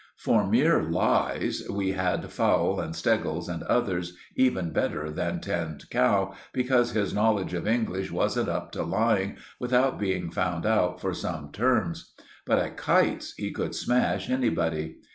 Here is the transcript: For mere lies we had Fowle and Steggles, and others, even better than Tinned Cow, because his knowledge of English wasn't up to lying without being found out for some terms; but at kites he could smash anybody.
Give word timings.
For 0.17 0.49
mere 0.49 0.81
lies 0.81 1.61
we 1.69 1.91
had 1.91 2.31
Fowle 2.31 2.79
and 2.79 2.95
Steggles, 2.95 3.47
and 3.47 3.61
others, 3.61 4.17
even 4.35 4.71
better 4.73 5.11
than 5.11 5.39
Tinned 5.41 5.87
Cow, 5.91 6.33
because 6.53 6.93
his 6.93 7.13
knowledge 7.13 7.53
of 7.53 7.67
English 7.67 8.11
wasn't 8.11 8.49
up 8.49 8.71
to 8.71 8.81
lying 8.81 9.37
without 9.59 9.99
being 9.99 10.31
found 10.31 10.65
out 10.65 10.99
for 10.99 11.13
some 11.13 11.51
terms; 11.51 12.15
but 12.47 12.57
at 12.57 12.77
kites 12.77 13.35
he 13.37 13.51
could 13.51 13.75
smash 13.75 14.27
anybody. 14.27 14.95